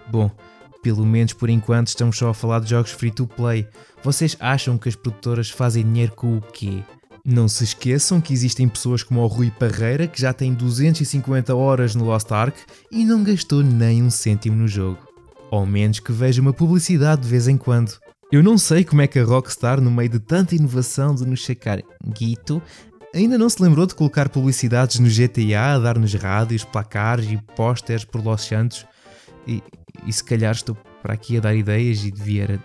Bom, 0.09 0.29
pelo 0.85 1.03
menos 1.03 1.33
por 1.33 1.49
enquanto 1.49 1.87
estamos 1.87 2.15
só 2.15 2.29
a 2.29 2.33
falar 2.33 2.59
de 2.59 2.69
jogos 2.69 2.91
free 2.91 3.09
to 3.09 3.25
play. 3.25 3.67
Vocês 4.03 4.37
acham 4.39 4.77
que 4.77 4.87
as 4.87 4.95
produtoras 4.95 5.49
fazem 5.49 5.83
dinheiro 5.83 6.11
com 6.11 6.37
o 6.37 6.41
quê? 6.41 6.83
Não 7.25 7.47
se 7.47 7.63
esqueçam 7.63 8.21
que 8.21 8.31
existem 8.31 8.69
pessoas 8.69 9.01
como 9.01 9.19
o 9.21 9.25
Rui 9.25 9.49
Parreira 9.49 10.05
que 10.05 10.21
já 10.21 10.31
tem 10.31 10.53
250 10.53 11.55
horas 11.55 11.95
no 11.95 12.05
Lost 12.05 12.31
Ark 12.31 12.55
e 12.91 13.03
não 13.03 13.23
gastou 13.23 13.63
nem 13.63 14.03
um 14.03 14.11
cêntimo 14.11 14.55
no 14.55 14.67
jogo. 14.67 14.99
Ao 15.49 15.65
menos 15.65 15.99
que 15.99 16.11
veja 16.11 16.39
uma 16.39 16.53
publicidade 16.53 17.23
de 17.23 17.29
vez 17.29 17.47
em 17.47 17.57
quando. 17.57 17.97
Eu 18.31 18.43
não 18.43 18.55
sei 18.55 18.83
como 18.83 19.01
é 19.01 19.07
que 19.07 19.17
a 19.17 19.23
Rockstar, 19.23 19.81
no 19.81 19.89
meio 19.89 20.09
de 20.09 20.19
tanta 20.19 20.53
inovação 20.53 21.15
de 21.15 21.25
nos 21.25 21.39
checar 21.39 21.81
guito, 22.15 22.61
ainda 23.11 23.39
não 23.39 23.49
se 23.49 23.59
lembrou 23.59 23.87
de 23.87 23.95
colocar 23.95 24.29
publicidades 24.29 24.99
no 24.99 25.09
GTA 25.09 25.73
a 25.73 25.79
dar-nos 25.79 26.13
rádios, 26.13 26.63
placares 26.63 27.27
e 27.31 27.37
pósteres 27.55 28.05
por 28.05 28.23
Los 28.23 28.43
Santos. 28.43 28.85
E, 29.47 29.61
e 30.05 30.13
se 30.13 30.23
calhar 30.23 30.53
estou 30.53 30.75
para 31.01 31.13
aqui 31.13 31.37
a 31.37 31.39
dar 31.39 31.55
ideias 31.55 32.03
e 32.03 32.11
devia 32.11 32.59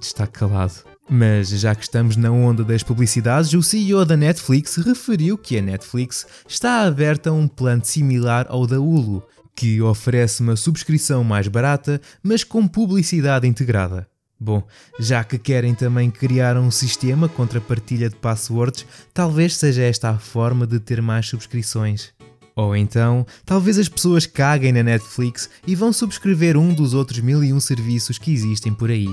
estar 0.00 0.26
calado. 0.26 0.74
Mas 1.10 1.48
já 1.48 1.74
que 1.74 1.82
estamos 1.82 2.16
na 2.16 2.30
onda 2.30 2.64
das 2.64 2.82
publicidades, 2.82 3.52
o 3.52 3.62
CEO 3.62 4.04
da 4.04 4.16
Netflix 4.16 4.76
referiu 4.76 5.36
que 5.36 5.58
a 5.58 5.62
Netflix 5.62 6.26
está 6.48 6.82
aberta 6.82 7.30
a 7.30 7.32
um 7.32 7.46
plano 7.46 7.84
similar 7.84 8.46
ao 8.48 8.66
da 8.66 8.80
Hulu, 8.80 9.22
que 9.54 9.82
oferece 9.82 10.40
uma 10.40 10.56
subscrição 10.56 11.22
mais 11.22 11.48
barata, 11.48 12.00
mas 12.22 12.44
com 12.44 12.66
publicidade 12.66 13.46
integrada. 13.46 14.08
Bom, 14.40 14.66
já 14.98 15.22
que 15.22 15.38
querem 15.38 15.74
também 15.74 16.10
criar 16.10 16.56
um 16.56 16.70
sistema 16.70 17.28
contra 17.28 17.58
a 17.58 17.62
partilha 17.62 18.08
de 18.08 18.16
passwords, 18.16 18.84
talvez 19.14 19.56
seja 19.56 19.82
esta 19.82 20.10
a 20.10 20.18
forma 20.18 20.66
de 20.66 20.80
ter 20.80 21.00
mais 21.00 21.28
subscrições. 21.28 22.12
Ou 22.54 22.76
então, 22.76 23.26
talvez 23.44 23.78
as 23.78 23.88
pessoas 23.88 24.26
caguem 24.26 24.72
na 24.72 24.82
Netflix 24.82 25.48
e 25.66 25.74
vão 25.74 25.92
subscrever 25.92 26.56
um 26.56 26.74
dos 26.74 26.94
outros 26.94 27.20
mil 27.20 27.42
e 27.42 27.52
um 27.52 27.60
serviços 27.60 28.18
que 28.18 28.32
existem 28.32 28.74
por 28.74 28.90
aí. 28.90 29.08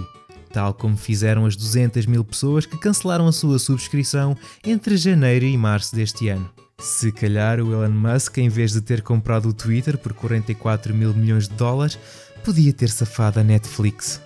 Tal 0.52 0.74
como 0.74 0.98
fizeram 0.98 1.46
as 1.46 1.56
200 1.56 2.06
mil 2.06 2.24
pessoas 2.24 2.66
que 2.66 2.78
cancelaram 2.78 3.28
a 3.28 3.32
sua 3.32 3.60
subscrição 3.60 4.36
entre 4.66 4.98
janeiro 4.98 5.46
e 5.46 5.58
março 5.58 5.96
deste 5.96 6.28
ano. 6.28 6.50
Se 6.80 7.12
calhar 7.12 7.60
o 7.60 7.74
Elon 7.74 7.90
Musk, 7.90 8.38
em 8.38 8.50
vez 8.50 8.72
de 8.72 8.82
ter 8.82 9.02
comprado 9.02 9.50
o 9.50 9.54
Twitter 9.54 9.98
por 9.98 10.14
44 10.14 10.94
mil 10.94 11.14
milhões 11.14 11.48
de 11.48 11.56
dólares, 11.56 12.00
podia 12.44 12.74
ter 12.74 12.90
safado 12.90 13.40
a 13.40 13.44
Netflix. 13.44 14.22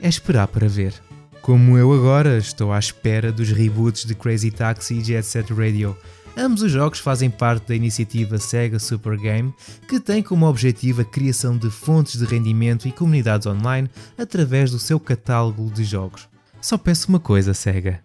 É 0.00 0.08
esperar 0.08 0.48
para 0.48 0.66
ver. 0.66 0.94
Como 1.42 1.78
eu 1.78 1.92
agora 1.92 2.38
estou 2.38 2.72
à 2.72 2.78
espera 2.78 3.30
dos 3.30 3.50
reboots 3.50 4.04
de 4.04 4.14
Crazy 4.14 4.50
Taxi 4.50 4.94
e 4.94 5.04
Jet 5.04 5.26
Set 5.26 5.52
Radio, 5.52 5.96
Ambos 6.36 6.62
os 6.62 6.70
jogos 6.70 6.98
fazem 6.98 7.30
parte 7.30 7.68
da 7.68 7.74
iniciativa 7.74 8.38
Sega 8.38 8.78
Super 8.78 9.16
Game, 9.18 9.52
que 9.88 9.98
tem 9.98 10.22
como 10.22 10.46
objetivo 10.46 11.02
a 11.02 11.04
criação 11.04 11.56
de 11.56 11.70
fontes 11.70 12.18
de 12.18 12.24
rendimento 12.24 12.86
e 12.86 12.92
comunidades 12.92 13.46
online 13.46 13.90
através 14.16 14.70
do 14.70 14.78
seu 14.78 15.00
catálogo 15.00 15.70
de 15.70 15.84
jogos. 15.84 16.28
Só 16.60 16.78
peço 16.78 17.08
uma 17.08 17.20
coisa, 17.20 17.54
Sega. 17.54 18.00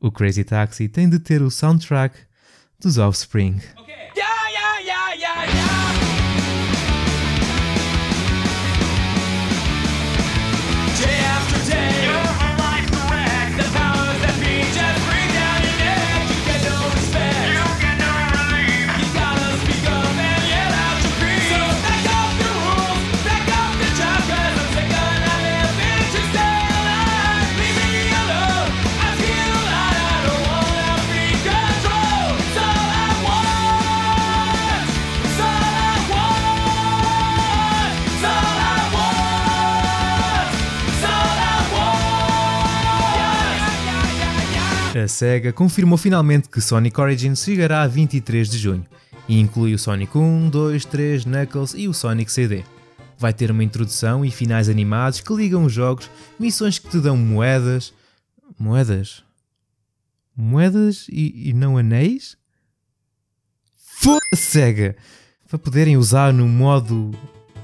O 0.00 0.10
Crazy 0.10 0.44
Taxi 0.44 0.88
tem 0.88 1.08
de 1.08 1.18
ter 1.18 1.42
o 1.42 1.50
soundtrack 1.50 2.16
dos 2.80 2.98
Offspring. 2.98 3.60
Okay. 3.76 4.17
SEGA 45.18 45.52
confirmou 45.52 45.98
finalmente 45.98 46.48
que 46.48 46.60
Sonic 46.60 47.00
Origins 47.00 47.42
chegará 47.42 47.82
a 47.82 47.88
23 47.88 48.48
de 48.48 48.56
junho 48.56 48.86
e 49.28 49.40
inclui 49.40 49.74
o 49.74 49.78
Sonic 49.78 50.16
1, 50.16 50.48
2, 50.48 50.84
3, 50.84 51.24
Knuckles 51.24 51.74
e 51.74 51.88
o 51.88 51.92
Sonic 51.92 52.30
CD. 52.30 52.62
Vai 53.18 53.32
ter 53.32 53.50
uma 53.50 53.64
introdução 53.64 54.24
e 54.24 54.30
finais 54.30 54.68
animados 54.68 55.20
que 55.20 55.34
ligam 55.34 55.64
os 55.64 55.72
jogos, 55.72 56.08
missões 56.38 56.78
que 56.78 56.88
te 56.88 57.00
dão 57.00 57.16
moedas. 57.16 57.92
Moedas? 58.56 59.24
Moedas 60.36 61.08
e, 61.08 61.48
e 61.48 61.52
não 61.52 61.76
anéis? 61.76 62.36
Foda-se, 63.76 64.36
SEGA! 64.36 64.94
Para 65.48 65.58
poderem 65.58 65.96
usar 65.96 66.32
no 66.32 66.46
modo 66.46 67.10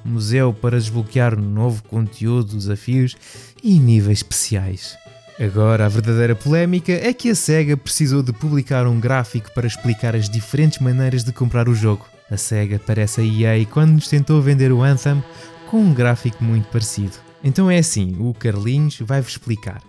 museu 0.05 0.53
para 0.53 0.77
desbloquear 0.77 1.41
novo 1.41 1.85
conteúdo, 1.85 2.57
desafios 2.57 3.17
e 3.63 3.79
níveis 3.79 4.19
especiais. 4.19 5.04
Agora, 5.39 5.87
a 5.87 5.89
verdadeira 5.89 6.37
polémica 6.37 6.93
é 6.93 7.13
que 7.13 7.29
a 7.29 7.35
SEGA 7.35 7.77
precisou 7.77 8.23
de 8.23 8.33
publicar 8.33 8.87
um 8.87 9.01
gráfico 9.01 9.53
para 9.53 9.67
explicar 9.67 10.15
as 10.15 10.29
diferentes 10.29 10.79
maneiras 10.79 11.25
de 11.25 11.33
comprar 11.33 11.69
o 11.69 11.75
jogo. 11.75 12.07
A 12.31 12.37
SEGA 12.37 12.81
parece 12.85 13.21
a 13.21 13.25
EA 13.25 13.67
quando 13.67 13.95
nos 13.95 14.09
tentou 14.09 14.41
vender 14.41 14.71
o 14.71 14.83
Anthem 14.83 15.23
com 15.69 15.81
um 15.81 15.93
gráfico 15.93 16.43
muito 16.43 16.69
parecido. 16.69 17.17
Então 17.43 17.69
é 17.69 17.79
assim, 17.79 18.17
o 18.21 18.33
Carlinhos 18.33 19.01
vai-vos 19.01 19.33
explicar. 19.33 19.83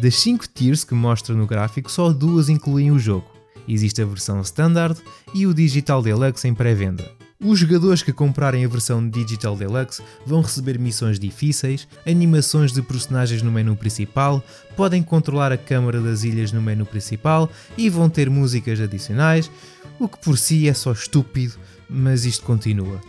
Das 0.00 0.16
5 0.16 0.48
tiers 0.48 0.82
que 0.82 0.94
mostra 0.94 1.34
no 1.34 1.46
gráfico, 1.46 1.90
só 1.90 2.12
duas 2.12 2.48
incluem 2.48 2.90
o 2.90 2.98
jogo. 2.98 3.30
Existe 3.68 4.02
a 4.02 4.06
versão 4.06 4.40
Standard 4.40 4.98
e 5.32 5.46
o 5.46 5.54
Digital 5.54 6.02
Deluxe 6.02 6.48
em 6.48 6.54
pré-venda. 6.54 7.17
Os 7.40 7.60
jogadores 7.60 8.02
que 8.02 8.12
comprarem 8.12 8.64
a 8.64 8.68
versão 8.68 9.08
Digital 9.08 9.56
Deluxe 9.56 10.02
vão 10.26 10.40
receber 10.40 10.76
missões 10.76 11.20
difíceis, 11.20 11.86
animações 12.04 12.72
de 12.72 12.82
personagens 12.82 13.42
no 13.42 13.52
menu 13.52 13.76
principal, 13.76 14.42
podem 14.76 15.04
controlar 15.04 15.52
a 15.52 15.56
câmara 15.56 16.00
das 16.00 16.24
ilhas 16.24 16.50
no 16.50 16.60
menu 16.60 16.84
principal 16.84 17.48
e 17.76 17.88
vão 17.88 18.10
ter 18.10 18.28
músicas 18.28 18.80
adicionais, 18.80 19.48
o 20.00 20.08
que 20.08 20.18
por 20.18 20.36
si 20.36 20.68
é 20.68 20.74
só 20.74 20.90
estúpido, 20.90 21.54
mas 21.88 22.24
isto 22.24 22.44
continua. 22.44 23.00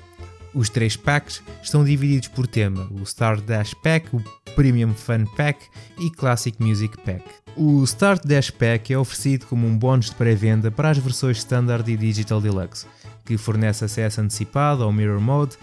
Os 0.53 0.69
três 0.69 0.95
packs 0.95 1.41
estão 1.63 1.83
divididos 1.83 2.27
por 2.27 2.45
tema: 2.45 2.87
o 2.91 3.01
Start 3.01 3.43
Dash 3.43 3.73
Pack, 3.73 4.15
o 4.15 4.23
Premium 4.55 4.93
Fun 4.93 5.25
Pack 5.35 5.59
e 5.97 6.11
Classic 6.11 6.55
Music 6.61 6.95
Pack. 7.03 7.23
O 7.57 7.83
Start 7.83 8.23
Dash 8.25 8.51
Pack 8.51 8.93
é 8.93 8.97
oferecido 8.97 9.47
como 9.47 9.65
um 9.65 9.75
bónus 9.75 10.11
de 10.11 10.15
pré-venda 10.15 10.69
para 10.69 10.91
as 10.91 10.99
versões 10.99 11.39
Standard 11.39 11.91
e 11.91 11.97
Digital 11.97 12.39
Deluxe 12.39 12.85
que 13.29 13.37
fornece 13.37 13.85
acesso 13.85 14.21
antecipado 14.21 14.81
ao 14.81 14.91
Mirror 14.91 15.21
Mode, 15.21 15.55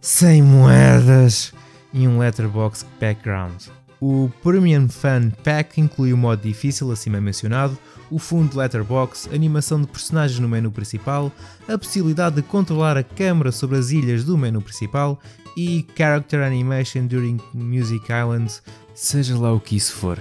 sem 0.00 0.42
moedas 0.42 1.54
e 1.92 2.08
um 2.08 2.18
Letterbox 2.18 2.84
Background. 3.00 3.62
O 4.00 4.28
Premium 4.42 4.88
Fun 4.88 5.30
Pack 5.44 5.80
inclui 5.80 6.12
o 6.12 6.16
modo 6.16 6.42
difícil 6.42 6.90
acima 6.90 7.20
mencionado, 7.20 7.78
o 8.10 8.18
fundo 8.18 8.58
Letterbox, 8.58 9.28
animação 9.32 9.80
de 9.80 9.86
personagens 9.86 10.40
no 10.40 10.48
menu 10.48 10.72
principal, 10.72 11.30
a 11.68 11.78
possibilidade 11.78 12.34
de 12.36 12.42
controlar 12.42 12.96
a 12.96 13.04
câmera 13.04 13.52
sobre 13.52 13.78
as 13.78 13.90
ilhas 13.90 14.24
do 14.24 14.36
menu 14.36 14.60
principal 14.60 15.20
e 15.56 15.86
Character 15.96 16.42
Animation 16.42 17.06
During 17.06 17.38
Music 17.54 18.04
Islands, 18.12 18.64
seja 18.96 19.38
lá 19.38 19.52
o 19.52 19.60
que 19.60 19.76
isso 19.76 19.92
for. 19.92 20.18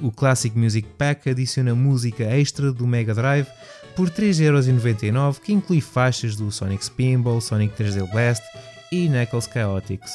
O 0.00 0.12
Classic 0.12 0.56
Music 0.56 0.86
Pack 0.96 1.28
adiciona 1.28 1.74
música 1.74 2.22
extra 2.22 2.72
do 2.72 2.86
Mega 2.86 3.12
Drive 3.12 3.48
por 3.94 4.10
3,99€ 4.10 5.40
que 5.40 5.52
inclui 5.52 5.80
faixas 5.80 6.36
do 6.36 6.50
Sonic 6.50 6.84
Spinball, 6.84 7.40
Sonic 7.40 7.74
3D 7.76 8.10
Blast 8.10 8.42
e 8.90 9.08
Knuckles 9.08 9.48
Chaotix. 9.52 10.10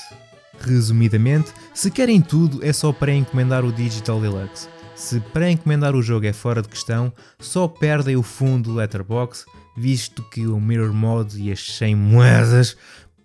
Resumidamente, 0.60 1.52
se 1.74 1.92
querem 1.92 2.22
tudo 2.22 2.64
é 2.66 2.74
só 2.74 2.92
para 2.92 3.14
encomendar 3.14 3.64
o 3.64 3.72
Digital 3.72 4.20
Deluxe. 4.20 4.68
Se 4.96 5.20
para 5.20 5.52
encomendar 5.52 5.96
o 5.96 6.02
jogo 6.02 6.26
é 6.26 6.34
fora 6.34 6.62
de 6.62 6.68
questão, 6.68 7.14
só 7.40 7.68
perdem 7.68 8.16
o 8.16 8.24
fundo 8.24 8.72
do 8.72 8.76
Letterbox, 8.76 9.46
visto 9.78 10.24
que 10.24 10.48
o 10.48 10.60
Mirror 10.60 10.92
Mode 10.92 11.40
e 11.40 11.52
as 11.52 11.64
100 11.78 11.96
moedas 11.96 12.76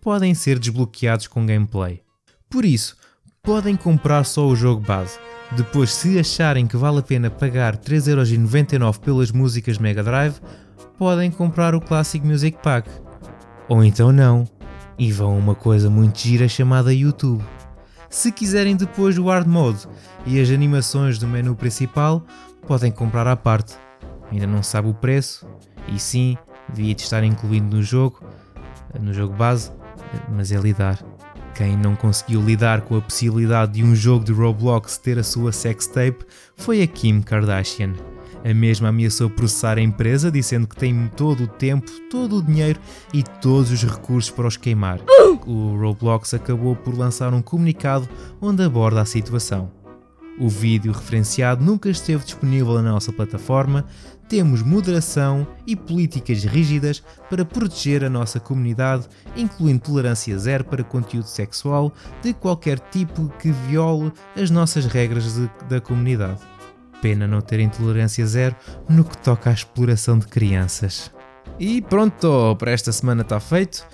podem 0.01 0.35
ser 0.35 0.59
desbloqueados 0.59 1.27
com 1.27 1.47
gameplay. 1.47 2.03
Por 2.51 2.67
isso, 2.67 2.95
podem 3.43 3.75
comprar 3.75 4.25
só 4.25 4.47
o 4.47 4.55
jogo 4.55 4.81
base, 4.87 5.19
depois, 5.57 5.93
se 5.93 6.19
acharem 6.19 6.67
que 6.67 6.77
vale 6.77 7.01
a 7.01 7.03
pena 7.03 7.29
pagar 7.29 7.77
3,99€ 7.77 9.01
pelas 9.01 9.33
músicas 9.33 9.79
Mega 9.79 10.03
Drive, 10.03 10.41
podem 10.97 11.31
comprar 11.31 11.75
o 11.75 11.81
Classic 11.81 12.25
Music 12.25 12.57
Pack. 12.63 12.89
Ou 13.69 13.85
então 13.85 14.13
não, 14.13 14.47
e 14.97 15.11
vão 15.11 15.33
a 15.33 15.37
uma 15.37 15.55
coisa 15.55 15.91
muito 15.91 16.21
gira 16.21 16.49
chamada 16.49 16.95
YouTube. 16.95 17.45
Se 18.09 18.31
quiserem 18.31 18.77
depois 18.77 19.19
o 19.19 19.27
Hard 19.27 19.47
Mode 19.47 19.89
e 20.25 20.41
as 20.41 20.49
animações 20.49 21.19
do 21.19 21.27
menu 21.27 21.57
principal, 21.57 22.25
podem 22.67 22.93
comprar 22.93 23.27
à 23.27 23.37
parte. 23.37 23.75
Ainda 24.31 24.47
não 24.47 24.63
sabe 24.63 24.89
o 24.89 24.95
preço, 24.95 25.47
e 25.89 25.99
sim, 25.99 26.39
devia 26.73 26.93
estar 26.93 27.25
incluído 27.25 27.77
no 27.77 27.83
jogo, 27.83 28.23
no 29.01 29.13
jogo 29.13 29.35
base, 29.35 29.73
mas 30.31 30.53
é 30.53 30.57
lidar. 30.57 31.12
Quem 31.55 31.77
não 31.77 31.95
conseguiu 31.95 32.41
lidar 32.41 32.81
com 32.83 32.97
a 32.97 33.01
possibilidade 33.01 33.73
de 33.73 33.85
um 33.85 33.95
jogo 33.95 34.25
de 34.25 34.33
Roblox 34.33 34.97
ter 34.97 35.19
a 35.19 35.23
sua 35.23 35.53
sextape 35.53 36.25
foi 36.57 36.83
a 36.83 36.87
Kim 36.87 37.21
Kardashian. 37.21 37.93
A 38.45 38.53
mesma 38.53 38.89
ameaçou 38.89 39.31
processar 39.31 39.79
a 39.79 39.83
empresa, 39.83 40.31
dizendo 40.31 40.67
que 40.67 40.75
tem 40.75 41.11
todo 41.17 41.45
o 41.45 41.47
tempo, 41.47 41.91
todo 42.11 42.39
o 42.39 42.43
dinheiro 42.43 42.81
e 43.15 43.23
todos 43.23 43.71
os 43.71 43.83
recursos 43.85 44.31
para 44.31 44.49
os 44.49 44.57
queimar. 44.57 45.01
O 45.47 45.77
Roblox 45.77 46.35
acabou 46.35 46.75
por 46.75 46.97
lançar 46.97 47.33
um 47.33 47.43
comunicado 47.43 48.09
onde 48.41 48.63
aborda 48.65 49.01
a 49.01 49.05
situação. 49.05 49.82
O 50.39 50.49
vídeo 50.49 50.93
referenciado 50.93 51.65
nunca 51.65 51.91
esteve 51.91 52.25
disponível 52.25 52.81
na 52.81 52.91
nossa 52.91 53.13
plataforma, 53.13 53.85
temos 54.29 54.63
moderação 54.63 55.47
e 55.67 55.77
políticas 55.77 56.43
rígidas 56.45 57.03
para 57.29 57.45
proteger 57.45 58.03
a 58.03 58.09
nossa 58.09 58.41
comunidade, 58.41 59.07
incluindo 59.37 59.83
tolerância 59.83 60.37
zero 60.39 60.65
para 60.65 60.83
conteúdo 60.83 61.27
sexual 61.27 61.93
de 62.23 62.33
qualquer 62.33 62.79
tipo 62.79 63.29
que 63.39 63.51
viole 63.51 64.11
as 64.35 64.51
nossas 64.51 64.87
regras 64.87 65.35
de, 65.35 65.51
da 65.69 65.81
comunidade. 65.81 66.41
Pena 67.03 67.27
não 67.27 67.41
ter 67.43 67.61
intolerância 67.61 68.27
zero 68.27 68.57
no 68.89 69.05
que 69.05 69.19
toca 69.19 69.51
à 69.51 69.53
exploração 69.53 70.19
de 70.19 70.27
crianças. 70.27 71.13
E 71.59 71.83
pronto, 71.83 72.57
para 72.57 72.71
esta 72.71 72.91
semana 72.91 73.23
está 73.23 73.39
feito. 73.39 73.87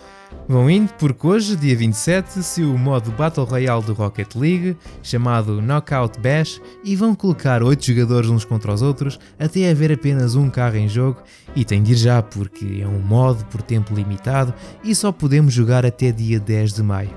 Vão 0.48 0.70
indo 0.70 0.92
porque 0.94 1.26
hoje, 1.26 1.56
dia 1.56 1.76
27, 1.76 2.42
se 2.42 2.62
o 2.62 2.78
modo 2.78 3.10
Battle 3.12 3.44
Royale 3.44 3.84
do 3.84 3.92
Rocket 3.92 4.34
League, 4.34 4.76
chamado 5.02 5.60
Knockout 5.60 6.18
Bash, 6.20 6.60
e 6.82 6.96
vão 6.96 7.14
colocar 7.14 7.62
8 7.62 7.84
jogadores 7.84 8.30
uns 8.30 8.44
contra 8.44 8.72
os 8.72 8.80
outros 8.80 9.18
até 9.38 9.70
haver 9.70 9.92
apenas 9.92 10.34
um 10.34 10.48
carro 10.48 10.76
em 10.76 10.88
jogo, 10.88 11.22
e 11.54 11.64
tem 11.64 11.82
de 11.82 11.92
ir 11.92 11.96
já 11.96 12.22
porque 12.22 12.80
é 12.82 12.86
um 12.86 13.00
modo 13.00 13.44
por 13.46 13.60
tempo 13.60 13.94
limitado 13.94 14.54
e 14.82 14.94
só 14.94 15.12
podemos 15.12 15.52
jogar 15.52 15.84
até 15.84 16.10
dia 16.10 16.40
10 16.40 16.72
de 16.72 16.82
maio. 16.82 17.10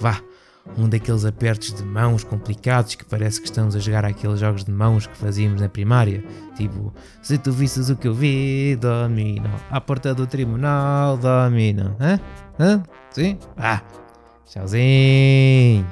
Vá, 0.00 0.20
um 0.76 0.88
daqueles 0.88 1.24
apertos 1.24 1.72
de 1.72 1.82
mãos 1.84 2.24
complicados 2.24 2.94
que 2.94 3.04
parece 3.04 3.40
que 3.40 3.46
estamos 3.46 3.74
a 3.74 3.78
jogar 3.78 4.04
aqueles 4.04 4.40
jogos 4.40 4.64
de 4.64 4.70
mãos 4.70 5.06
que 5.06 5.16
fazíamos 5.16 5.60
na 5.60 5.68
primária. 5.68 6.22
Tipo, 6.56 6.92
se 7.22 7.38
tu 7.38 7.52
visses 7.52 7.90
o 7.90 7.96
que 7.96 8.08
eu 8.08 8.14
vi, 8.14 8.76
domino. 8.76 9.50
À 9.70 9.80
porta 9.80 10.14
do 10.14 10.26
tribunal, 10.26 11.16
domino. 11.16 11.96
Hã? 12.00 12.20
Hã? 12.58 12.82
Sim? 13.10 13.38
Ah, 13.56 13.82
tchauzinho. 14.44 15.86